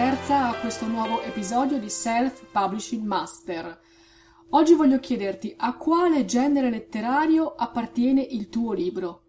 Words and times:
Terza 0.00 0.50
a 0.50 0.54
questo 0.60 0.86
nuovo 0.86 1.22
episodio 1.22 1.80
di 1.80 1.90
Self 1.90 2.44
Publishing 2.52 3.04
Master. 3.04 3.80
Oggi 4.50 4.74
voglio 4.74 5.00
chiederti 5.00 5.52
a 5.58 5.76
quale 5.76 6.24
genere 6.24 6.70
letterario 6.70 7.56
appartiene 7.56 8.22
il 8.22 8.48
tuo 8.48 8.74
libro. 8.74 9.22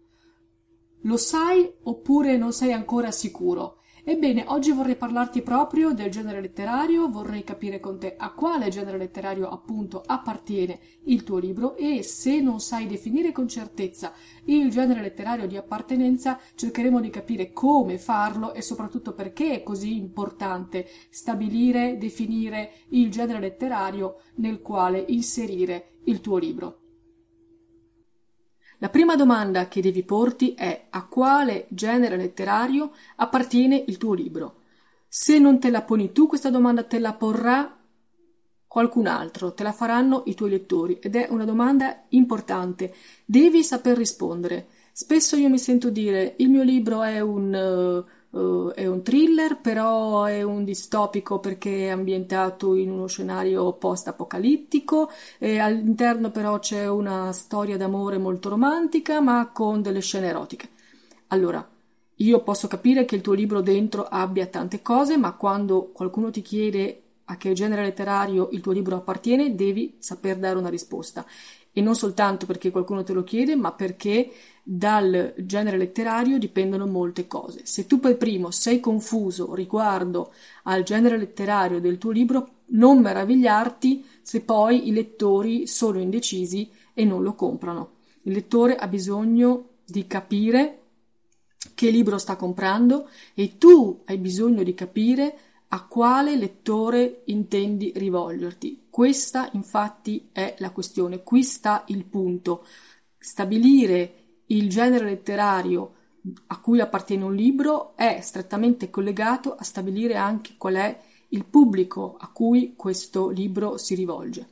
Lo 1.00 1.16
sai 1.16 1.68
oppure 1.82 2.36
non 2.36 2.52
sei 2.52 2.72
ancora 2.72 3.10
sicuro? 3.10 3.79
Ebbene, 4.02 4.44
oggi 4.46 4.72
vorrei 4.72 4.96
parlarti 4.96 5.42
proprio 5.42 5.92
del 5.92 6.10
genere 6.10 6.40
letterario, 6.40 7.10
vorrei 7.10 7.44
capire 7.44 7.80
con 7.80 7.98
te 7.98 8.14
a 8.16 8.32
quale 8.32 8.70
genere 8.70 8.96
letterario 8.96 9.48
appunto 9.48 10.02
appartiene 10.04 10.78
il 11.04 11.22
tuo 11.22 11.36
libro 11.36 11.76
e 11.76 12.02
se 12.02 12.40
non 12.40 12.60
sai 12.60 12.86
definire 12.86 13.30
con 13.30 13.46
certezza 13.46 14.12
il 14.44 14.70
genere 14.70 15.02
letterario 15.02 15.46
di 15.46 15.58
appartenenza, 15.58 16.40
cercheremo 16.54 16.98
di 16.98 17.10
capire 17.10 17.52
come 17.52 17.98
farlo 17.98 18.54
e 18.54 18.62
soprattutto 18.62 19.12
perché 19.12 19.52
è 19.52 19.62
così 19.62 19.96
importante 19.96 20.88
stabilire, 21.10 21.98
definire 21.98 22.72
il 22.88 23.10
genere 23.10 23.40
letterario 23.40 24.20
nel 24.36 24.62
quale 24.62 25.04
inserire 25.08 25.98
il 26.04 26.20
tuo 26.20 26.38
libro. 26.38 26.79
La 28.82 28.88
prima 28.88 29.14
domanda 29.14 29.68
che 29.68 29.82
devi 29.82 30.02
porti 30.04 30.54
è 30.54 30.86
a 30.88 31.06
quale 31.06 31.66
genere 31.68 32.16
letterario 32.16 32.92
appartiene 33.16 33.84
il 33.86 33.98
tuo 33.98 34.14
libro. 34.14 34.60
Se 35.06 35.38
non 35.38 35.60
te 35.60 35.68
la 35.68 35.82
poni 35.82 36.12
tu, 36.12 36.26
questa 36.26 36.48
domanda 36.48 36.84
te 36.84 36.98
la 36.98 37.12
porrà 37.12 37.76
qualcun 38.66 39.06
altro, 39.06 39.52
te 39.52 39.64
la 39.64 39.72
faranno 39.72 40.22
i 40.26 40.34
tuoi 40.34 40.48
lettori 40.48 40.98
ed 40.98 41.14
è 41.14 41.26
una 41.28 41.44
domanda 41.44 42.04
importante. 42.10 42.94
Devi 43.26 43.62
saper 43.62 43.98
rispondere. 43.98 44.68
Spesso 44.92 45.36
io 45.36 45.50
mi 45.50 45.58
sento 45.58 45.90
dire 45.90 46.36
il 46.38 46.48
mio 46.48 46.62
libro 46.62 47.02
è 47.02 47.20
un 47.20 47.52
uh, 48.06 48.19
Uh, 48.30 48.68
è 48.68 48.86
un 48.86 49.02
thriller, 49.02 49.60
però 49.60 50.24
è 50.24 50.42
un 50.42 50.62
distopico 50.64 51.40
perché 51.40 51.86
è 51.86 51.88
ambientato 51.88 52.74
in 52.76 52.88
uno 52.90 53.06
scenario 53.06 53.72
post-apocalittico 53.72 55.10
e 55.38 55.58
all'interno 55.58 56.30
però 56.30 56.60
c'è 56.60 56.88
una 56.88 57.32
storia 57.32 57.76
d'amore 57.76 58.18
molto 58.18 58.48
romantica, 58.48 59.20
ma 59.20 59.50
con 59.52 59.82
delle 59.82 60.00
scene 60.00 60.28
erotiche. 60.28 60.68
Allora, 61.28 61.68
io 62.16 62.42
posso 62.42 62.68
capire 62.68 63.04
che 63.04 63.16
il 63.16 63.22
tuo 63.22 63.32
libro 63.32 63.62
dentro 63.62 64.04
abbia 64.04 64.46
tante 64.46 64.80
cose, 64.80 65.16
ma 65.16 65.32
quando 65.32 65.90
qualcuno 65.92 66.30
ti 66.30 66.42
chiede 66.42 67.02
a 67.24 67.36
che 67.36 67.52
genere 67.52 67.82
letterario 67.82 68.48
il 68.52 68.60
tuo 68.60 68.72
libro 68.72 68.96
appartiene, 68.96 69.54
devi 69.54 69.96
saper 69.98 70.36
dare 70.36 70.58
una 70.58 70.68
risposta. 70.68 71.24
E 71.72 71.80
non 71.80 71.94
soltanto 71.94 72.46
perché 72.46 72.70
qualcuno 72.70 73.02
te 73.04 73.12
lo 73.12 73.22
chiede, 73.22 73.54
ma 73.56 73.72
perché 73.72 74.30
dal 74.72 75.34
genere 75.36 75.76
letterario 75.76 76.38
dipendono 76.38 76.86
molte 76.86 77.26
cose. 77.26 77.62
Se 77.64 77.88
tu 77.88 77.98
per 77.98 78.16
primo 78.16 78.52
sei 78.52 78.78
confuso 78.78 79.52
riguardo 79.52 80.32
al 80.62 80.84
genere 80.84 81.18
letterario 81.18 81.80
del 81.80 81.98
tuo 81.98 82.12
libro, 82.12 82.50
non 82.66 83.00
meravigliarti 83.00 84.04
se 84.22 84.42
poi 84.42 84.86
i 84.86 84.92
lettori 84.92 85.66
sono 85.66 85.98
indecisi 85.98 86.70
e 86.94 87.04
non 87.04 87.24
lo 87.24 87.34
comprano. 87.34 87.94
Il 88.22 88.32
lettore 88.32 88.76
ha 88.76 88.86
bisogno 88.86 89.70
di 89.84 90.06
capire 90.06 90.82
che 91.74 91.90
libro 91.90 92.16
sta 92.18 92.36
comprando 92.36 93.08
e 93.34 93.58
tu 93.58 94.02
hai 94.04 94.18
bisogno 94.18 94.62
di 94.62 94.74
capire 94.74 95.38
a 95.66 95.84
quale 95.84 96.36
lettore 96.36 97.22
intendi 97.24 97.92
rivolgerti. 97.96 98.86
Questa 98.88 99.50
infatti 99.54 100.28
è 100.30 100.54
la 100.58 100.70
questione, 100.70 101.24
qui 101.24 101.42
sta 101.42 101.82
il 101.88 102.04
punto. 102.04 102.64
Stabilire 103.18 104.19
il 104.50 104.68
genere 104.68 105.04
letterario 105.04 105.94
a 106.48 106.60
cui 106.60 106.80
appartiene 106.80 107.24
un 107.24 107.34
libro 107.34 107.96
è 107.96 108.20
strettamente 108.20 108.90
collegato 108.90 109.54
a 109.54 109.62
stabilire 109.62 110.16
anche 110.16 110.54
qual 110.56 110.74
è 110.74 111.00
il 111.28 111.44
pubblico 111.44 112.16
a 112.18 112.28
cui 112.28 112.74
questo 112.76 113.28
libro 113.30 113.76
si 113.76 113.94
rivolge. 113.94 114.48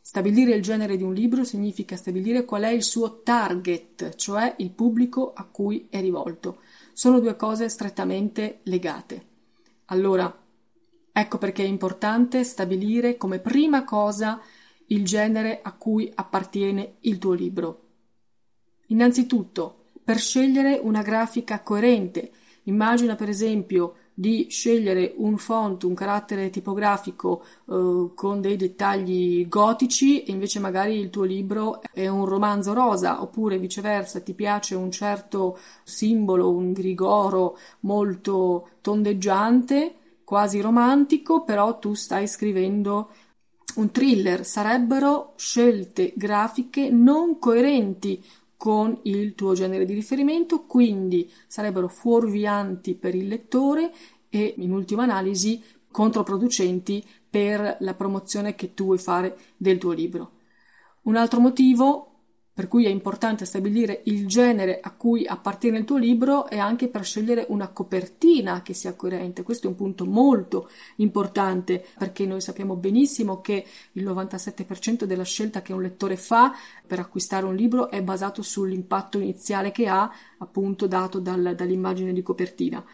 Stabilire 0.00 0.54
il 0.54 0.62
genere 0.62 0.96
di 0.96 1.02
un 1.02 1.12
libro 1.12 1.44
significa 1.44 1.96
stabilire 1.96 2.44
qual 2.44 2.62
è 2.62 2.70
il 2.70 2.82
suo 2.82 3.20
target, 3.22 4.14
cioè 4.16 4.54
il 4.58 4.70
pubblico 4.70 5.32
a 5.32 5.44
cui 5.44 5.86
è 5.90 6.00
rivolto. 6.00 6.60
Sono 6.92 7.20
due 7.20 7.36
cose 7.36 7.68
strettamente 7.68 8.60
legate. 8.64 9.26
Allora, 9.86 10.34
ecco 11.12 11.38
perché 11.38 11.62
è 11.62 11.66
importante 11.66 12.42
stabilire 12.42 13.16
come 13.16 13.38
prima 13.38 13.84
cosa 13.84 14.40
il 14.86 15.04
genere 15.04 15.60
a 15.62 15.72
cui 15.74 16.10
appartiene 16.12 16.94
il 17.00 17.18
tuo 17.18 17.32
libro. 17.34 17.89
Innanzitutto, 18.90 19.76
per 20.02 20.18
scegliere 20.18 20.78
una 20.82 21.02
grafica 21.02 21.60
coerente, 21.62 22.30
immagina 22.64 23.14
per 23.14 23.28
esempio 23.28 23.94
di 24.12 24.48
scegliere 24.50 25.14
un 25.16 25.38
font, 25.38 25.82
un 25.84 25.94
carattere 25.94 26.50
tipografico 26.50 27.42
eh, 27.68 28.10
con 28.14 28.40
dei 28.40 28.56
dettagli 28.56 29.48
gotici 29.48 30.22
e 30.24 30.32
invece 30.32 30.58
magari 30.58 30.98
il 30.98 31.08
tuo 31.08 31.22
libro 31.22 31.80
è 31.92 32.06
un 32.06 32.26
romanzo 32.26 32.74
rosa 32.74 33.22
oppure 33.22 33.58
viceversa 33.58 34.20
ti 34.20 34.34
piace 34.34 34.74
un 34.74 34.90
certo 34.90 35.58
simbolo, 35.84 36.50
un 36.50 36.72
grigoro 36.72 37.56
molto 37.80 38.68
tondeggiante, 38.82 39.94
quasi 40.24 40.60
romantico, 40.60 41.44
però 41.44 41.78
tu 41.78 41.94
stai 41.94 42.28
scrivendo 42.28 43.10
un 43.76 43.90
thriller, 43.90 44.44
sarebbero 44.44 45.32
scelte 45.36 46.12
grafiche 46.16 46.90
non 46.90 47.38
coerenti 47.38 48.22
con 48.60 48.98
il 49.04 49.34
tuo 49.34 49.54
genere 49.54 49.86
di 49.86 49.94
riferimento, 49.94 50.66
quindi 50.66 51.32
sarebbero 51.46 51.88
fuorvianti 51.88 52.94
per 52.94 53.14
il 53.14 53.26
lettore 53.26 53.90
e 54.28 54.54
in 54.58 54.70
ultima 54.70 55.04
analisi 55.04 55.62
controproducenti 55.90 57.02
per 57.30 57.78
la 57.80 57.94
promozione 57.94 58.54
che 58.54 58.74
tu 58.74 58.84
vuoi 58.84 58.98
fare 58.98 59.34
del 59.56 59.78
tuo 59.78 59.92
libro. 59.92 60.32
Un 61.04 61.16
altro 61.16 61.40
motivo 61.40 62.09
per 62.60 62.68
cui 62.68 62.84
è 62.84 62.90
importante 62.90 63.46
stabilire 63.46 64.02
il 64.04 64.26
genere 64.26 64.80
a 64.82 64.90
cui 64.90 65.26
appartiene 65.26 65.78
il 65.78 65.86
tuo 65.86 65.96
libro 65.96 66.46
e 66.46 66.58
anche 66.58 66.88
per 66.88 67.06
scegliere 67.06 67.46
una 67.48 67.68
copertina 67.68 68.60
che 68.60 68.74
sia 68.74 68.92
coerente. 68.92 69.42
Questo 69.42 69.66
è 69.66 69.70
un 69.70 69.76
punto 69.76 70.04
molto 70.04 70.68
importante 70.96 71.82
perché 71.96 72.26
noi 72.26 72.42
sappiamo 72.42 72.76
benissimo 72.76 73.40
che 73.40 73.64
il 73.92 74.04
97% 74.04 75.04
della 75.04 75.24
scelta 75.24 75.62
che 75.62 75.72
un 75.72 75.80
lettore 75.80 76.18
fa 76.18 76.52
per 76.86 76.98
acquistare 76.98 77.46
un 77.46 77.54
libro 77.54 77.88
è 77.88 78.02
basato 78.02 78.42
sull'impatto 78.42 79.18
iniziale 79.18 79.70
che 79.70 79.86
ha 79.88 80.12
appunto 80.36 80.86
dato 80.86 81.18
dal, 81.18 81.54
dall'immagine 81.56 82.12
di 82.12 82.22
copertina. 82.22 82.84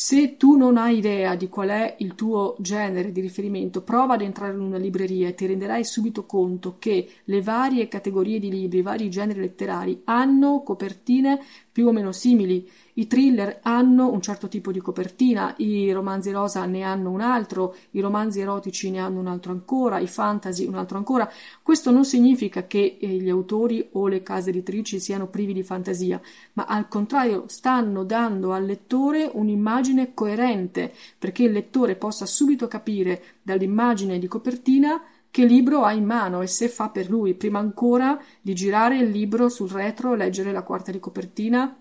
Se 0.00 0.36
tu 0.36 0.54
non 0.54 0.76
hai 0.76 0.98
idea 0.98 1.34
di 1.34 1.48
qual 1.48 1.70
è 1.70 1.96
il 1.98 2.14
tuo 2.14 2.54
genere 2.60 3.10
di 3.10 3.20
riferimento, 3.20 3.82
prova 3.82 4.14
ad 4.14 4.20
entrare 4.20 4.52
in 4.52 4.60
una 4.60 4.76
libreria 4.76 5.26
e 5.26 5.34
ti 5.34 5.44
renderai 5.44 5.84
subito 5.84 6.24
conto 6.24 6.76
che 6.78 7.10
le 7.24 7.42
varie 7.42 7.88
categorie 7.88 8.38
di 8.38 8.48
libri, 8.48 8.78
i 8.78 8.82
vari 8.82 9.10
generi 9.10 9.40
letterari 9.40 10.02
hanno 10.04 10.62
copertine 10.62 11.40
più 11.72 11.88
o 11.88 11.92
meno 11.92 12.12
simili. 12.12 12.70
I 12.98 13.06
thriller 13.06 13.60
hanno 13.62 14.10
un 14.10 14.20
certo 14.20 14.48
tipo 14.48 14.72
di 14.72 14.80
copertina, 14.80 15.54
i 15.58 15.92
romanzi 15.92 16.32
rosa 16.32 16.64
ne 16.64 16.82
hanno 16.82 17.10
un 17.10 17.20
altro, 17.20 17.76
i 17.92 18.00
romanzi 18.00 18.40
erotici 18.40 18.90
ne 18.90 18.98
hanno 18.98 19.20
un 19.20 19.28
altro 19.28 19.52
ancora, 19.52 20.00
i 20.00 20.08
fantasy 20.08 20.66
un 20.66 20.74
altro 20.74 20.98
ancora. 20.98 21.30
Questo 21.62 21.92
non 21.92 22.04
significa 22.04 22.66
che 22.66 22.96
eh, 23.00 23.06
gli 23.06 23.28
autori 23.28 23.88
o 23.92 24.08
le 24.08 24.24
case 24.24 24.50
editrici 24.50 24.98
siano 24.98 25.28
privi 25.28 25.52
di 25.52 25.62
fantasia, 25.62 26.20
ma 26.54 26.64
al 26.64 26.88
contrario 26.88 27.44
stanno 27.46 28.02
dando 28.02 28.52
al 28.52 28.64
lettore 28.64 29.30
un'immagine 29.32 30.12
coerente, 30.12 30.92
perché 31.16 31.44
il 31.44 31.52
lettore 31.52 31.94
possa 31.94 32.26
subito 32.26 32.66
capire 32.66 33.22
dall'immagine 33.42 34.18
di 34.18 34.26
copertina 34.26 35.00
che 35.30 35.44
libro 35.44 35.84
ha 35.84 35.92
in 35.92 36.04
mano 36.04 36.42
e 36.42 36.48
se 36.48 36.68
fa 36.68 36.88
per 36.88 37.08
lui, 37.08 37.34
prima 37.34 37.60
ancora 37.60 38.20
di 38.40 38.56
girare 38.56 38.98
il 38.98 39.10
libro 39.10 39.48
sul 39.48 39.70
retro, 39.70 40.16
leggere 40.16 40.50
la 40.50 40.62
quarta 40.62 40.90
di 40.90 40.98
copertina 40.98 41.76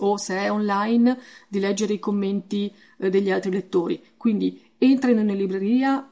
o 0.00 0.16
se 0.16 0.36
è 0.36 0.50
online 0.50 1.18
di 1.48 1.58
leggere 1.58 1.94
i 1.94 1.98
commenti 1.98 2.72
eh, 2.98 3.10
degli 3.10 3.30
altri 3.30 3.50
lettori. 3.50 4.02
Quindi 4.16 4.60
entra 4.78 5.10
in 5.10 5.18
una 5.18 5.32
libreria 5.32 6.10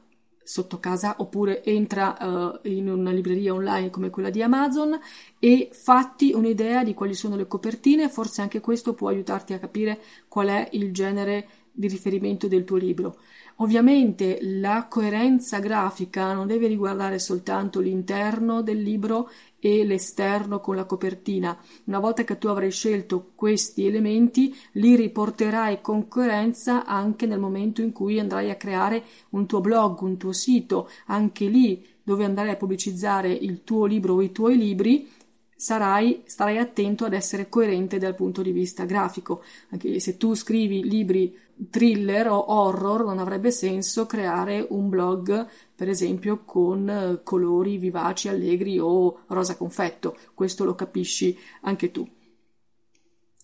sotto 0.48 0.80
casa 0.80 1.16
oppure 1.18 1.62
entra 1.62 2.16
uh, 2.18 2.68
in 2.68 2.88
una 2.88 3.10
libreria 3.10 3.52
online 3.52 3.90
come 3.90 4.08
quella 4.08 4.30
di 4.30 4.42
Amazon 4.42 4.98
e 5.38 5.68
fatti 5.70 6.32
un'idea 6.32 6.82
di 6.84 6.94
quali 6.94 7.12
sono 7.12 7.36
le 7.36 7.46
copertine, 7.46 8.08
forse 8.08 8.40
anche 8.40 8.60
questo 8.60 8.94
può 8.94 9.08
aiutarti 9.08 9.52
a 9.52 9.58
capire 9.58 10.00
qual 10.26 10.48
è 10.48 10.70
il 10.72 10.90
genere 10.90 11.48
di 11.70 11.86
riferimento 11.86 12.48
del 12.48 12.64
tuo 12.64 12.78
libro. 12.78 13.18
Ovviamente 13.60 14.38
la 14.40 14.86
coerenza 14.88 15.58
grafica 15.58 16.32
non 16.32 16.46
deve 16.46 16.68
riguardare 16.68 17.18
soltanto 17.18 17.80
l'interno 17.80 18.62
del 18.62 18.80
libro 18.80 19.30
e 19.58 19.84
l'esterno 19.84 20.60
con 20.60 20.76
la 20.76 20.84
copertina. 20.84 21.58
Una 21.86 21.98
volta 21.98 22.22
che 22.22 22.38
tu 22.38 22.46
avrai 22.46 22.70
scelto 22.70 23.32
questi 23.34 23.84
elementi, 23.84 24.54
li 24.72 24.94
riporterai 24.94 25.80
con 25.80 26.06
coerenza 26.06 26.84
anche 26.84 27.26
nel 27.26 27.40
momento 27.40 27.82
in 27.82 27.90
cui 27.90 28.20
andrai 28.20 28.50
a 28.50 28.54
creare 28.54 29.02
un 29.30 29.46
tuo 29.46 29.60
blog, 29.60 30.02
un 30.02 30.16
tuo 30.16 30.32
sito, 30.32 30.88
anche 31.06 31.46
lì 31.46 31.84
dove 32.00 32.24
andrai 32.24 32.50
a 32.50 32.56
pubblicizzare 32.56 33.32
il 33.32 33.64
tuo 33.64 33.86
libro 33.86 34.14
o 34.14 34.22
i 34.22 34.30
tuoi 34.30 34.56
libri. 34.56 35.10
Sarai, 35.56 36.22
starai 36.26 36.58
attento 36.58 37.04
ad 37.04 37.12
essere 37.12 37.48
coerente 37.48 37.98
dal 37.98 38.14
punto 38.14 38.40
di 38.40 38.52
vista 38.52 38.84
grafico. 38.84 39.42
Anche 39.70 39.98
se 39.98 40.16
tu 40.16 40.34
scrivi 40.34 40.88
libri 40.88 41.36
thriller 41.70 42.28
o 42.28 42.52
horror 42.52 43.04
non 43.04 43.18
avrebbe 43.18 43.50
senso 43.50 44.06
creare 44.06 44.64
un 44.70 44.88
blog, 44.88 45.46
per 45.74 45.88
esempio, 45.88 46.44
con 46.44 46.88
eh, 46.88 47.20
colori 47.22 47.78
vivaci, 47.78 48.28
allegri 48.28 48.78
o 48.78 49.20
rosa 49.26 49.56
confetto. 49.56 50.16
Questo 50.34 50.64
lo 50.64 50.74
capisci 50.74 51.36
anche 51.62 51.90
tu. 51.90 52.08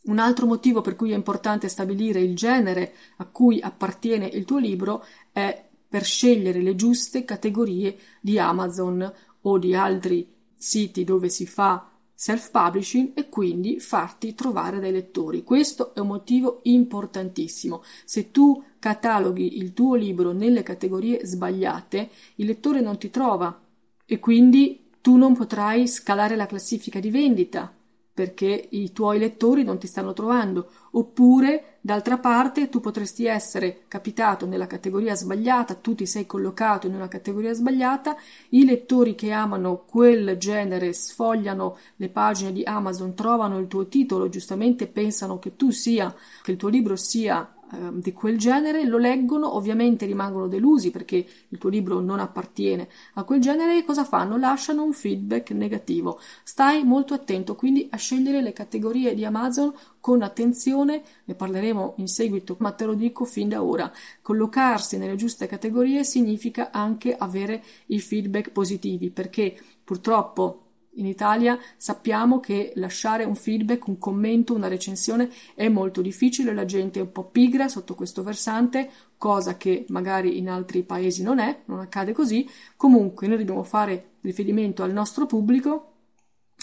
Un 0.04 0.18
altro 0.18 0.46
motivo 0.46 0.82
per 0.82 0.96
cui 0.96 1.12
è 1.12 1.14
importante 1.14 1.68
stabilire 1.68 2.20
il 2.20 2.36
genere 2.36 2.94
a 3.16 3.26
cui 3.26 3.60
appartiene 3.60 4.26
il 4.26 4.44
tuo 4.44 4.58
libro 4.58 5.04
è 5.32 5.66
per 5.88 6.04
scegliere 6.04 6.60
le 6.60 6.74
giuste 6.74 7.24
categorie 7.24 7.96
di 8.20 8.38
Amazon 8.38 9.12
o 9.42 9.58
di 9.58 9.74
altri 9.74 10.30
siti 10.54 11.04
dove 11.04 11.28
si 11.28 11.46
fa 11.46 11.93
self-publishing 12.14 13.12
e 13.14 13.28
quindi 13.28 13.80
farti 13.80 14.34
trovare 14.34 14.80
dai 14.80 14.92
lettori. 14.92 15.42
Questo 15.42 15.94
è 15.94 16.00
un 16.00 16.08
motivo 16.08 16.60
importantissimo. 16.62 17.82
Se 18.04 18.30
tu 18.30 18.62
cataloghi 18.78 19.58
il 19.58 19.72
tuo 19.72 19.94
libro 19.94 20.32
nelle 20.32 20.62
categorie 20.62 21.24
sbagliate, 21.26 22.10
il 22.36 22.46
lettore 22.46 22.80
non 22.80 22.98
ti 22.98 23.10
trova 23.10 23.60
e 24.06 24.18
quindi 24.18 24.90
tu 25.00 25.16
non 25.16 25.34
potrai 25.34 25.86
scalare 25.86 26.36
la 26.36 26.46
classifica 26.46 27.00
di 27.00 27.10
vendita 27.10 27.72
perché 28.14 28.68
i 28.70 28.92
tuoi 28.92 29.18
lettori 29.18 29.64
non 29.64 29.76
ti 29.76 29.88
stanno 29.88 30.12
trovando, 30.12 30.70
oppure 30.92 31.78
d'altra 31.80 32.16
parte 32.18 32.68
tu 32.68 32.78
potresti 32.78 33.26
essere 33.26 33.82
capitato 33.88 34.46
nella 34.46 34.68
categoria 34.68 35.16
sbagliata, 35.16 35.74
tu 35.74 35.96
ti 35.96 36.06
sei 36.06 36.24
collocato 36.24 36.86
in 36.86 36.94
una 36.94 37.08
categoria 37.08 37.52
sbagliata, 37.52 38.16
i 38.50 38.64
lettori 38.64 39.16
che 39.16 39.32
amano 39.32 39.82
quel 39.84 40.38
genere 40.38 40.92
sfogliano 40.92 41.76
le 41.96 42.08
pagine 42.08 42.52
di 42.52 42.62
Amazon, 42.62 43.14
trovano 43.14 43.58
il 43.58 43.66
tuo 43.66 43.88
titolo, 43.88 44.28
giustamente 44.28 44.86
pensano 44.86 45.40
che 45.40 45.56
tu 45.56 45.70
sia, 45.70 46.14
che 46.42 46.52
il 46.52 46.56
tuo 46.56 46.68
libro 46.68 46.94
sia 46.94 47.52
Ehm, 47.74 48.00
di 48.00 48.12
quel 48.12 48.38
genere, 48.38 48.84
lo 48.84 48.98
leggono, 48.98 49.56
ovviamente 49.56 50.06
rimangono 50.06 50.48
delusi 50.48 50.90
perché 50.90 51.26
il 51.48 51.58
tuo 51.58 51.68
libro 51.68 52.00
non 52.00 52.20
appartiene 52.20 52.88
a 53.14 53.24
quel 53.24 53.40
genere 53.40 53.78
e 53.78 53.84
cosa 53.84 54.04
fanno? 54.04 54.36
Lasciano 54.36 54.82
un 54.84 54.92
feedback 54.92 55.50
negativo. 55.50 56.20
Stai 56.42 56.84
molto 56.84 57.14
attento 57.14 57.54
quindi 57.54 57.88
a 57.90 57.96
scegliere 57.96 58.40
le 58.40 58.52
categorie 58.52 59.14
di 59.14 59.24
Amazon 59.24 59.72
con 60.00 60.22
attenzione, 60.22 61.02
ne 61.24 61.34
parleremo 61.34 61.94
in 61.98 62.08
seguito, 62.08 62.56
ma 62.60 62.72
te 62.72 62.84
lo 62.84 62.94
dico 62.94 63.24
fin 63.24 63.48
da 63.48 63.62
ora. 63.62 63.90
Collocarsi 64.20 64.98
nelle 64.98 65.16
giuste 65.16 65.46
categorie 65.46 66.04
significa 66.04 66.70
anche 66.70 67.16
avere 67.16 67.62
i 67.86 68.00
feedback 68.00 68.50
positivi 68.50 69.10
perché 69.10 69.56
purtroppo 69.82 70.63
in 70.96 71.06
Italia 71.06 71.58
sappiamo 71.76 72.40
che 72.40 72.72
lasciare 72.76 73.24
un 73.24 73.34
feedback, 73.34 73.86
un 73.86 73.98
commento, 73.98 74.54
una 74.54 74.68
recensione 74.68 75.30
è 75.54 75.68
molto 75.68 76.00
difficile, 76.00 76.54
la 76.54 76.64
gente 76.64 76.98
è 76.98 77.02
un 77.02 77.12
po' 77.12 77.24
pigra 77.24 77.68
sotto 77.68 77.94
questo 77.94 78.22
versante, 78.22 78.90
cosa 79.16 79.56
che 79.56 79.86
magari 79.88 80.38
in 80.38 80.48
altri 80.48 80.82
paesi 80.82 81.22
non 81.22 81.38
è, 81.38 81.62
non 81.66 81.80
accade 81.80 82.12
così. 82.12 82.48
Comunque 82.76 83.26
noi 83.26 83.38
dobbiamo 83.38 83.62
fare 83.62 84.12
riferimento 84.20 84.82
al 84.82 84.92
nostro 84.92 85.26
pubblico 85.26 85.94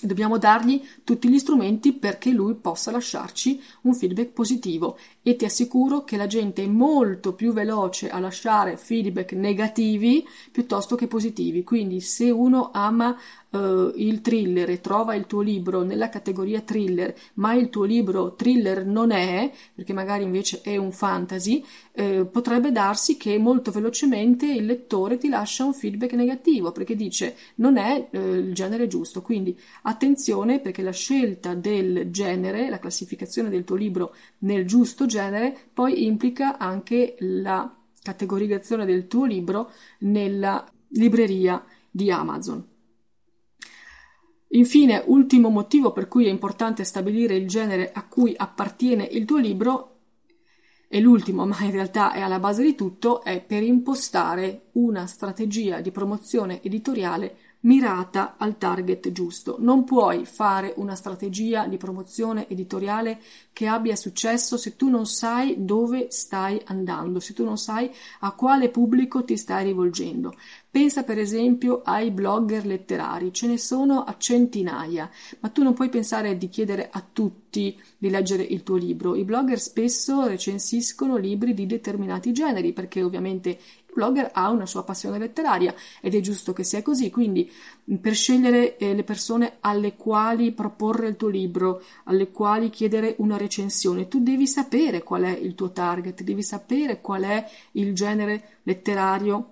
Dobbiamo 0.04 0.40
dargli 0.40 0.82
tutti 1.04 1.30
gli 1.30 1.38
strumenti 1.38 1.94
perché 1.94 2.32
lui 2.32 2.56
possa 2.56 2.90
lasciarci 2.90 3.62
un 3.82 3.94
feedback 3.94 4.30
positivo 4.32 4.98
e 5.22 5.36
ti 5.36 5.46
assicuro 5.46 6.04
che 6.04 6.18
la 6.18 6.26
gente 6.26 6.64
è 6.64 6.68
molto 6.68 7.36
più 7.36 7.54
veloce 7.54 8.10
a 8.10 8.20
lasciare 8.20 8.78
feedback 8.78 9.34
negativi 9.34 10.26
piuttosto 10.52 10.96
che 10.96 11.06
positivi. 11.06 11.64
Quindi 11.64 12.02
se 12.02 12.32
uno 12.32 12.72
ama 12.74 13.16
uh, 13.52 13.92
il 13.96 14.22
thriller 14.22 14.70
e 14.70 14.82
trova 14.82 15.16
il 15.16 15.26
tuo 15.26 15.42
libro 15.42 15.84
nella 15.84 16.10
categoria 16.10 16.62
thriller, 16.62 17.14
ma 17.36 17.54
il 17.54 17.70
tuo 17.70 17.84
libro 17.84 18.36
thriller 18.36 18.86
non 18.86 19.12
è, 19.12 19.52
perché 19.74 19.94
magari 19.94 20.24
invece 20.24 20.62
è 20.62 20.78
un 20.78 20.92
fantasy, 20.92 21.64
eh, 21.94 22.26
potrebbe 22.26 22.72
darsi 22.72 23.18
che 23.18 23.38
molto 23.38 23.72
velocemente 23.72 24.46
il 24.46 24.66
lettore 24.66 25.18
ti 25.18 25.30
lascia 25.30 25.66
un 25.66 25.74
feedback 25.74 26.14
negativo 26.14 26.72
perché 26.72 26.96
dice 26.96 27.36
non 27.56 27.78
è 27.78 28.08
eh, 28.12 28.20
il 28.20 28.54
genere 28.54 28.88
giusto. 28.88 29.22
Quindi 29.22 29.58
attenzione 29.84 30.60
perché 30.60 30.82
la 30.82 30.92
scelta 30.92 31.54
del 31.54 32.10
genere, 32.12 32.70
la 32.70 32.80
classificazione 32.80 33.50
del 33.50 33.64
tuo 33.64 33.76
libro 33.76 34.16
nel 34.40 34.66
giusto 34.66 35.06
genere, 35.06 35.56
poi 35.74 36.06
implica 36.06 36.58
anche 36.58 37.16
la 37.20 37.74
categorizzazione 38.02 38.86
del 38.86 39.08
tuo 39.08 39.26
libro 39.26 39.72
nella 40.00 40.66
libreria 40.90 41.64
di 41.90 42.10
Amazon. 42.10 42.71
Infine, 44.54 45.04
ultimo 45.08 45.50
motivo 45.50 45.92
per 45.92 46.08
cui 46.08 46.26
è 46.26 46.30
importante 46.30 46.84
stabilire 46.84 47.36
il 47.36 47.48
genere 47.48 47.92
a 47.92 48.06
cui 48.06 48.34
appartiene 48.36 49.04
il 49.04 49.26
tuo 49.26 49.38
libro, 49.38 49.92
e 50.94 51.00
l'ultimo, 51.00 51.46
ma 51.46 51.58
in 51.62 51.72
realtà 51.72 52.12
è 52.12 52.20
alla 52.20 52.40
base 52.40 52.62
di 52.64 52.76
tutto, 52.76 53.24
è 53.24 53.42
per 53.42 53.64
impostare 53.64 54.72
una 54.74 55.08
strategia 55.08 55.80
di 55.80 55.90
promozione 55.90 56.62
editoriale 56.62 57.38
mirata 57.62 58.36
al 58.38 58.58
target 58.58 59.12
giusto. 59.12 59.58
Non 59.60 59.84
puoi 59.84 60.26
fare 60.26 60.74
una 60.78 60.96
strategia 60.96 61.68
di 61.68 61.78
promozione 61.78 62.48
editoriale 62.48 63.20
che 63.54 63.68
abbia 63.68 63.96
successo 63.96 64.58
se 64.58 64.76
tu 64.76 64.90
non 64.90 65.06
sai 65.06 65.66
dove 65.66 66.08
stai 66.10 66.62
andando, 66.66 67.20
se 67.20 67.34
tu 67.34 67.44
non 67.44 67.58
sai 67.58 67.94
a 68.20 68.32
quale 68.32 68.70
pubblico 68.70 69.24
ti 69.24 69.38
stai 69.38 69.66
rivolgendo. 69.66 70.34
Pensa 70.72 71.04
per 71.04 71.20
esempio 71.20 71.82
ai 71.84 72.12
blogger 72.12 72.66
letterari, 72.66 73.34
ce 73.34 73.46
ne 73.46 73.58
sono 73.58 74.04
a 74.04 74.16
centinaia, 74.18 75.10
ma 75.42 75.50
tu 75.50 75.64
non 75.64 75.74
puoi 75.74 75.90
pensare 75.90 76.38
di 76.38 76.48
chiedere 76.48 76.90
a 76.90 77.06
tutti 77.12 77.78
di 77.98 78.10
leggere 78.10 78.44
il 78.44 78.64
tuo 78.64 78.78
libro. 78.78 79.16
I 79.16 79.26
blogger 79.26 79.60
spesso 79.60 80.26
recensiscono 80.26 81.18
libri 81.18 81.54
di 81.54 81.66
determinati 81.66 82.32
generi 82.32 82.72
perché 82.72 83.04
ovviamente 83.04 83.60
blogger 83.94 84.32
ha 84.34 84.50
una 84.50 84.66
sua 84.66 84.84
passione 84.84 85.18
letteraria 85.18 85.74
ed 86.00 86.16
è 86.16 86.20
giusto 86.20 86.54
che 86.54 86.64
sia 86.64 86.82
così, 86.82 87.10
quindi 87.10 87.52
per 88.00 88.16
scegliere 88.16 88.78
eh, 88.78 88.94
le 88.94 89.04
persone 89.04 89.58
alle 89.62 89.96
quali 89.96 90.52
proporre 90.52 91.08
il 91.08 91.16
tuo 91.16 91.28
libro, 91.28 91.84
alle 92.06 92.32
quali 92.32 92.70
chiedere 92.70 93.16
una 93.18 93.38
recensione, 93.38 94.08
tu 94.08 94.22
devi 94.22 94.48
sapere 94.48 95.04
qual 95.04 95.24
è 95.24 95.38
il 95.38 95.56
tuo 95.56 95.72
target, 95.72 96.24
devi 96.24 96.44
sapere 96.44 97.02
qual 97.02 97.24
è 97.24 97.50
il 97.74 97.94
genere 97.94 98.60
letterario 98.64 99.51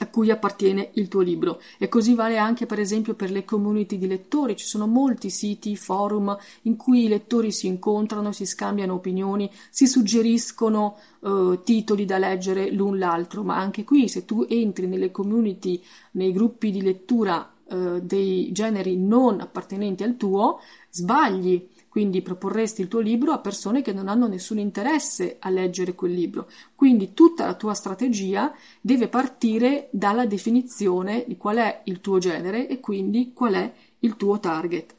a 0.00 0.06
cui 0.08 0.30
appartiene 0.30 0.90
il 0.94 1.08
tuo 1.08 1.20
libro. 1.20 1.60
E 1.78 1.88
così 1.88 2.14
vale 2.14 2.38
anche 2.38 2.66
per 2.66 2.78
esempio 2.78 3.14
per 3.14 3.30
le 3.30 3.44
community 3.44 3.98
di 3.98 4.06
lettori. 4.06 4.56
Ci 4.56 4.66
sono 4.66 4.86
molti 4.86 5.30
siti, 5.30 5.76
forum 5.76 6.36
in 6.62 6.76
cui 6.76 7.04
i 7.04 7.08
lettori 7.08 7.52
si 7.52 7.66
incontrano, 7.66 8.32
si 8.32 8.46
scambiano 8.46 8.94
opinioni, 8.94 9.50
si 9.70 9.86
suggeriscono 9.86 10.96
eh, 11.22 11.60
titoli 11.64 12.04
da 12.04 12.18
leggere 12.18 12.70
l'un 12.70 12.98
l'altro. 12.98 13.42
Ma 13.42 13.56
anche 13.56 13.84
qui 13.84 14.08
se 14.08 14.24
tu 14.24 14.46
entri 14.48 14.86
nelle 14.86 15.10
community, 15.10 15.82
nei 16.12 16.32
gruppi 16.32 16.70
di 16.70 16.82
lettura 16.82 17.48
eh, 17.70 18.00
dei 18.02 18.50
generi 18.52 18.96
non 18.96 19.40
appartenenti 19.40 20.02
al 20.02 20.16
tuo 20.16 20.60
sbagli 20.90 21.68
quindi 21.90 22.22
proporresti 22.22 22.82
il 22.82 22.88
tuo 22.88 23.00
libro 23.00 23.32
a 23.32 23.40
persone 23.40 23.82
che 23.82 23.92
non 23.92 24.06
hanno 24.06 24.28
nessun 24.28 24.60
interesse 24.60 25.38
a 25.40 25.50
leggere 25.50 25.96
quel 25.96 26.12
libro. 26.12 26.48
Quindi 26.76 27.14
tutta 27.14 27.44
la 27.44 27.54
tua 27.54 27.74
strategia 27.74 28.54
deve 28.80 29.08
partire 29.08 29.88
dalla 29.90 30.24
definizione 30.24 31.24
di 31.26 31.36
qual 31.36 31.56
è 31.56 31.82
il 31.86 32.00
tuo 32.00 32.18
genere 32.18 32.68
e 32.68 32.78
quindi 32.78 33.32
qual 33.32 33.54
è 33.54 33.72
il 33.98 34.14
tuo 34.14 34.38
target. 34.38 34.94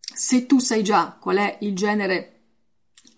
Se 0.00 0.46
tu 0.46 0.60
sai 0.60 0.84
già 0.84 1.16
qual 1.20 1.38
è 1.38 1.58
il 1.62 1.74
genere 1.74 2.37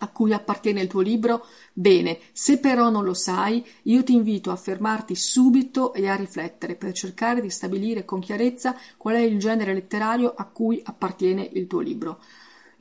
a 0.03 0.07
cui 0.09 0.33
appartiene 0.33 0.81
il 0.81 0.87
tuo 0.87 1.01
libro? 1.01 1.45
Bene, 1.73 2.19
se 2.31 2.59
però 2.59 2.89
non 2.89 3.03
lo 3.03 3.13
sai, 3.13 3.65
io 3.83 4.03
ti 4.03 4.13
invito 4.13 4.51
a 4.51 4.55
fermarti 4.55 5.15
subito 5.15 5.93
e 5.93 6.07
a 6.07 6.15
riflettere 6.15 6.75
per 6.75 6.93
cercare 6.93 7.41
di 7.41 7.49
stabilire 7.49 8.03
con 8.03 8.19
chiarezza 8.19 8.75
qual 8.97 9.15
è 9.15 9.19
il 9.19 9.37
genere 9.39 9.73
letterario 9.73 10.33
a 10.35 10.45
cui 10.45 10.81
appartiene 10.83 11.49
il 11.53 11.67
tuo 11.67 11.79
libro. 11.79 12.19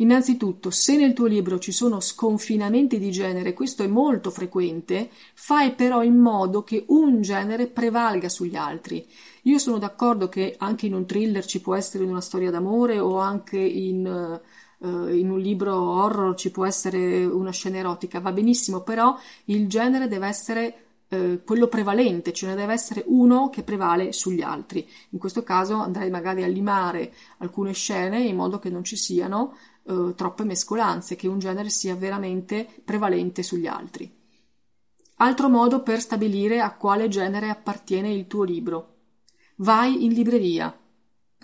Innanzitutto, 0.01 0.71
se 0.71 0.97
nel 0.97 1.13
tuo 1.13 1.27
libro 1.27 1.59
ci 1.59 1.73
sono 1.73 2.01
sconfinamenti 2.01 2.99
di 2.99 3.11
genere, 3.11 3.53
questo 3.53 3.83
è 3.83 3.87
molto 3.87 4.31
frequente, 4.31 5.11
fai 5.35 5.75
però 5.75 6.03
in 6.03 6.17
modo 6.17 6.63
che 6.65 6.85
un 6.89 7.21
genere 7.21 7.67
prevalga 7.67 8.31
sugli 8.31 8.57
altri. 8.57 9.07
Io 9.43 9.59
sono 9.59 9.77
d'accordo 9.77 10.31
che 10.31 10.55
anche 10.57 10.87
in 10.87 10.95
un 10.95 11.05
thriller 11.05 11.45
ci 11.45 11.61
può 11.61 11.75
essere 11.75 12.05
una 12.05 12.23
storia 12.23 12.51
d'amore 12.51 12.99
o 12.99 13.19
anche 13.19 13.59
in 13.59 14.41
uh, 14.81 15.09
in 15.09 15.31
un 15.31 15.39
libro 15.39 15.75
horror 15.75 16.35
ci 16.37 16.51
può 16.51 16.67
essere 16.67 17.25
una 17.25 17.51
scena 17.51 17.79
erotica, 17.79 18.21
va 18.21 18.33
benissimo, 18.33 18.83
però 18.83 19.17
il 19.45 19.69
genere 19.69 20.09
deve 20.09 20.27
essere 20.27 20.75
uh, 21.09 21.43
quello 21.45 21.69
prevalente, 21.69 22.33
ce 22.33 22.47
ne 22.47 22.55
deve 22.55 22.73
essere 22.73 23.05
uno 23.07 23.51
che 23.51 23.63
prevale 23.63 24.13
sugli 24.13 24.43
altri. 24.43 24.89
In 25.11 25.19
questo 25.19 25.43
caso 25.43 25.77
andrei 25.77 26.11
magari 26.11 26.43
a 26.43 26.49
limare 26.49 27.13
alcune 27.39 27.73
scene 27.73 28.21
in 28.21 28.37
modo 28.37 28.59
che 28.59 28.71
non 28.71 28.85
ci 28.85 28.97
siano 28.97 29.57
uh, 29.83 30.15
troppe 30.15 30.45
mescolanze, 30.45 31.17
che 31.17 31.29
un 31.29 31.39
genere 31.39 31.69
sia 31.69 31.95
veramente 31.95 32.67
prevalente 32.85 33.43
sugli 33.43 33.67
altri. 33.67 34.19
Altro 35.23 35.51
modo 35.51 35.83
per 35.83 36.01
stabilire 36.01 36.61
a 36.61 36.75
quale 36.75 37.09
genere 37.09 37.51
appartiene 37.51 38.11
il 38.11 38.27
tuo 38.27 38.43
libro. 38.43 38.95
Vai 39.57 40.05
in 40.07 40.15
libreria, 40.15 40.75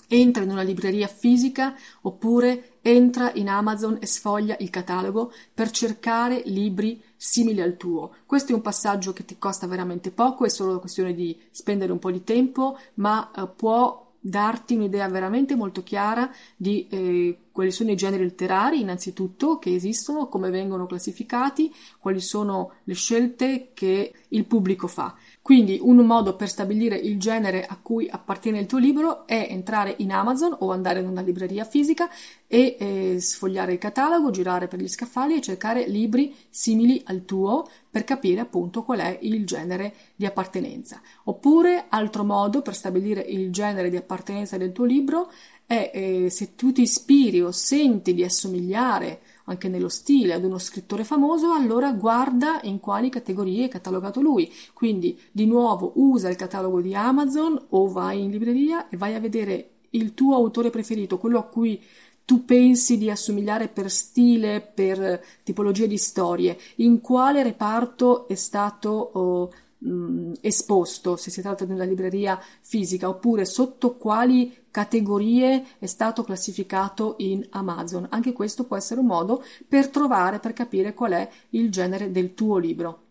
entra 0.08 0.42
in 0.42 0.50
una 0.50 0.62
libreria 0.62 1.06
fisica 1.06 1.74
oppure 2.02 2.78
entra 2.82 3.32
in 3.34 3.48
Amazon 3.48 3.98
e 4.00 4.06
sfoglia 4.06 4.56
il 4.60 4.70
catalogo 4.70 5.32
per 5.52 5.70
cercare 5.70 6.42
libri 6.46 7.02
simili 7.16 7.60
al 7.60 7.76
tuo. 7.76 8.14
Questo 8.24 8.52
è 8.52 8.54
un 8.54 8.62
passaggio 8.62 9.12
che 9.12 9.24
ti 9.24 9.38
costa 9.38 9.66
veramente 9.66 10.10
poco, 10.10 10.44
è 10.44 10.48
solo 10.48 10.78
questione 10.78 11.14
di 11.14 11.36
spendere 11.50 11.92
un 11.92 11.98
po' 11.98 12.10
di 12.10 12.22
tempo, 12.22 12.78
ma 12.94 13.30
eh, 13.34 13.48
può 13.48 14.04
darti 14.20 14.74
un'idea 14.74 15.08
veramente 15.08 15.54
molto 15.54 15.82
chiara 15.82 16.30
di 16.56 16.86
eh, 16.88 17.38
quali 17.56 17.70
sono 17.70 17.90
i 17.90 17.96
generi 17.96 18.22
letterari, 18.22 18.82
innanzitutto, 18.82 19.58
che 19.58 19.74
esistono, 19.74 20.28
come 20.28 20.50
vengono 20.50 20.84
classificati, 20.84 21.74
quali 21.98 22.20
sono 22.20 22.72
le 22.84 22.92
scelte 22.92 23.70
che 23.72 24.12
il 24.28 24.44
pubblico 24.44 24.86
fa. 24.86 25.14
Quindi 25.40 25.78
un 25.80 25.96
modo 26.04 26.36
per 26.36 26.50
stabilire 26.50 26.96
il 26.96 27.18
genere 27.18 27.64
a 27.64 27.78
cui 27.80 28.08
appartiene 28.10 28.58
il 28.58 28.66
tuo 28.66 28.76
libro 28.76 29.26
è 29.26 29.46
entrare 29.48 29.94
in 29.98 30.12
Amazon 30.12 30.54
o 30.58 30.70
andare 30.70 31.00
in 31.00 31.08
una 31.08 31.22
libreria 31.22 31.64
fisica 31.64 32.10
e 32.46 32.76
eh, 32.78 33.20
sfogliare 33.20 33.72
il 33.72 33.78
catalogo, 33.78 34.30
girare 34.30 34.68
per 34.68 34.80
gli 34.80 34.88
scaffali 34.88 35.36
e 35.36 35.40
cercare 35.40 35.88
libri 35.88 36.34
simili 36.50 37.00
al 37.06 37.24
tuo 37.24 37.66
per 37.88 38.04
capire 38.04 38.40
appunto 38.40 38.82
qual 38.82 38.98
è 38.98 39.18
il 39.22 39.46
genere 39.46 39.94
di 40.16 40.26
appartenenza. 40.26 41.00
Oppure 41.24 41.86
altro 41.88 42.24
modo 42.24 42.60
per 42.60 42.74
stabilire 42.74 43.20
il 43.20 43.50
genere 43.50 43.88
di 43.88 43.96
appartenenza 43.96 44.58
del 44.58 44.72
tuo 44.72 44.84
libro 44.84 45.30
è 45.66 45.90
eh, 45.92 46.30
se 46.30 46.54
tu 46.54 46.72
ti 46.72 46.82
ispiri 46.82 47.42
o 47.42 47.50
senti 47.50 48.14
di 48.14 48.22
assomigliare 48.22 49.20
anche 49.46 49.68
nello 49.68 49.88
stile 49.88 50.32
ad 50.32 50.44
uno 50.44 50.58
scrittore 50.58 51.04
famoso, 51.04 51.52
allora 51.52 51.92
guarda 51.92 52.60
in 52.62 52.80
quali 52.80 53.10
categorie 53.10 53.66
è 53.66 53.68
catalogato 53.68 54.20
lui. 54.20 54.52
Quindi 54.72 55.18
di 55.30 55.46
nuovo 55.46 55.92
usa 55.96 56.28
il 56.28 56.36
catalogo 56.36 56.80
di 56.80 56.94
Amazon 56.94 57.60
o 57.70 57.88
vai 57.88 58.22
in 58.22 58.30
libreria 58.30 58.88
e 58.88 58.96
vai 58.96 59.14
a 59.14 59.20
vedere 59.20 59.70
il 59.90 60.14
tuo 60.14 60.34
autore 60.34 60.70
preferito, 60.70 61.18
quello 61.18 61.38
a 61.38 61.44
cui 61.44 61.80
tu 62.24 62.44
pensi 62.44 62.98
di 62.98 63.08
assomigliare 63.08 63.68
per 63.68 63.88
stile, 63.88 64.60
per 64.60 65.24
tipologia 65.44 65.86
di 65.86 65.96
storie, 65.96 66.58
in 66.76 67.00
quale 67.00 67.44
reparto 67.44 68.26
è 68.26 68.34
stato 68.34 68.90
oh, 68.90 69.52
mh, 69.86 70.32
esposto, 70.40 71.16
se 71.16 71.30
si 71.30 71.40
tratta 71.40 71.64
di 71.64 71.72
una 71.72 71.84
libreria 71.84 72.40
fisica, 72.60 73.08
oppure 73.08 73.44
sotto 73.44 73.96
quali 73.96 74.64
categorie 74.70 75.64
è 75.78 75.86
stato 75.86 76.22
classificato 76.24 77.14
in 77.18 77.46
Amazon. 77.50 78.06
Anche 78.10 78.32
questo 78.32 78.64
può 78.64 78.76
essere 78.76 79.00
un 79.00 79.06
modo 79.06 79.42
per 79.66 79.88
trovare, 79.88 80.38
per 80.38 80.52
capire 80.52 80.92
qual 80.94 81.12
è 81.12 81.28
il 81.50 81.70
genere 81.70 82.10
del 82.10 82.34
tuo 82.34 82.58
libro. 82.58 83.02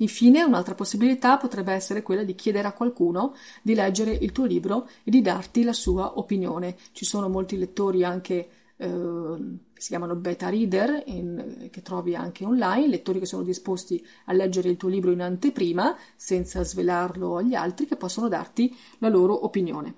Infine, 0.00 0.42
un'altra 0.42 0.74
possibilità 0.74 1.36
potrebbe 1.36 1.72
essere 1.72 2.02
quella 2.02 2.24
di 2.24 2.34
chiedere 2.34 2.66
a 2.66 2.72
qualcuno 2.72 3.34
di 3.60 3.74
leggere 3.74 4.12
il 4.12 4.32
tuo 4.32 4.46
libro 4.46 4.88
e 5.04 5.10
di 5.10 5.20
darti 5.20 5.62
la 5.62 5.74
sua 5.74 6.18
opinione. 6.18 6.76
Ci 6.92 7.04
sono 7.04 7.28
molti 7.28 7.58
lettori 7.58 8.02
anche 8.02 8.48
che 8.80 9.80
si 9.80 9.88
chiamano 9.88 10.14
beta 10.16 10.48
reader, 10.48 11.02
in, 11.06 11.68
che 11.70 11.82
trovi 11.82 12.14
anche 12.14 12.46
online, 12.46 12.88
lettori 12.88 13.18
che 13.18 13.26
sono 13.26 13.42
disposti 13.42 14.02
a 14.26 14.32
leggere 14.32 14.70
il 14.70 14.78
tuo 14.78 14.88
libro 14.88 15.10
in 15.10 15.20
anteprima, 15.20 15.94
senza 16.16 16.64
svelarlo 16.64 17.36
agli 17.36 17.54
altri, 17.54 17.86
che 17.86 17.96
possono 17.96 18.28
darti 18.28 18.74
la 18.98 19.08
loro 19.08 19.44
opinione. 19.44 19.94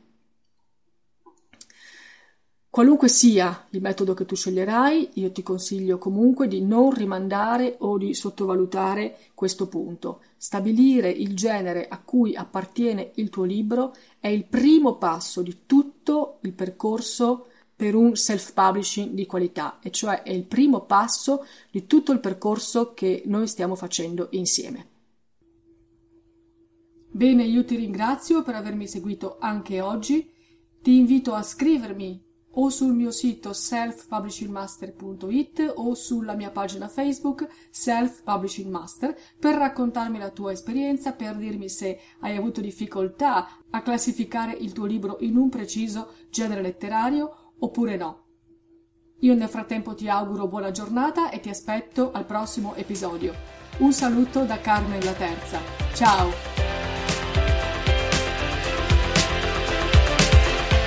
Qualunque 2.68 3.08
sia 3.08 3.66
il 3.70 3.82
metodo 3.82 4.14
che 4.14 4.24
tu 4.24 4.34
sceglierai, 4.34 5.10
io 5.14 5.30
ti 5.30 5.42
consiglio 5.42 5.98
comunque 5.98 6.48
di 6.48 6.62
non 6.64 6.90
rimandare 6.90 7.76
o 7.80 7.98
di 7.98 8.14
sottovalutare 8.14 9.18
questo 9.34 9.68
punto. 9.68 10.22
Stabilire 10.38 11.10
il 11.10 11.36
genere 11.36 11.86
a 11.86 12.00
cui 12.00 12.34
appartiene 12.34 13.10
il 13.16 13.28
tuo 13.28 13.44
libro 13.44 13.94
è 14.18 14.28
il 14.28 14.46
primo 14.46 14.96
passo 14.96 15.42
di 15.42 15.66
tutto 15.66 16.38
il 16.40 16.54
percorso 16.54 17.48
per 17.74 17.94
un 17.94 18.16
self-publishing 18.16 19.12
di 19.12 19.26
qualità, 19.26 19.78
e 19.80 19.90
cioè 19.90 20.22
è 20.22 20.30
il 20.30 20.44
primo 20.44 20.84
passo 20.84 21.44
di 21.70 21.86
tutto 21.86 22.12
il 22.12 22.20
percorso 22.20 22.94
che 22.94 23.22
noi 23.26 23.46
stiamo 23.46 23.74
facendo 23.74 24.28
insieme. 24.32 24.90
Bene, 27.14 27.44
io 27.44 27.62
ti 27.64 27.76
ringrazio 27.76 28.42
per 28.42 28.54
avermi 28.54 28.86
seguito 28.86 29.36
anche 29.38 29.82
oggi. 29.82 30.32
Ti 30.80 30.96
invito 30.96 31.34
a 31.34 31.42
scrivermi 31.42 32.24
o 32.54 32.70
sul 32.70 32.94
mio 32.94 33.10
sito 33.10 33.52
selfpublishingmaster.it 33.52 35.74
o 35.76 35.94
sulla 35.94 36.34
mia 36.34 36.50
pagina 36.50 36.88
Facebook 36.88 37.46
Self 37.70 38.22
Publishing 38.22 38.70
Master 38.70 39.14
per 39.38 39.56
raccontarmi 39.56 40.18
la 40.18 40.30
tua 40.30 40.52
esperienza, 40.52 41.12
per 41.12 41.36
dirmi 41.36 41.68
se 41.68 42.00
hai 42.20 42.34
avuto 42.36 42.60
difficoltà 42.60 43.58
a 43.70 43.82
classificare 43.82 44.52
il 44.52 44.72
tuo 44.72 44.86
libro 44.86 45.18
in 45.20 45.36
un 45.36 45.50
preciso 45.50 46.14
genere 46.30 46.62
letterario 46.62 47.41
oppure 47.62 47.96
no. 47.96 48.20
Io 49.20 49.34
nel 49.34 49.48
frattempo 49.48 49.94
ti 49.94 50.08
auguro 50.08 50.48
buona 50.48 50.72
giornata 50.72 51.30
e 51.30 51.40
ti 51.40 51.48
aspetto 51.48 52.10
al 52.12 52.24
prossimo 52.24 52.74
episodio. 52.74 53.34
Un 53.78 53.92
saluto 53.92 54.44
da 54.44 54.58
Carmen 54.58 55.02
la 55.02 55.12
Terza. 55.12 55.60
Ciao! 55.94 56.30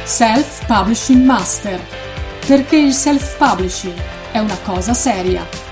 Self 0.04 0.66
Publishing 0.68 1.24
Master. 1.26 1.80
Perché 2.46 2.78
il 2.78 2.94
self 2.94 3.38
publishing 3.38 3.98
è 4.32 4.40
una 4.40 4.58
cosa 4.64 4.94
seria. 4.94 5.65